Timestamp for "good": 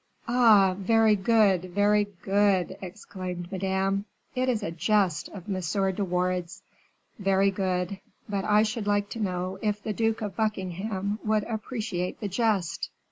1.15-1.65, 2.23-2.75, 7.51-7.99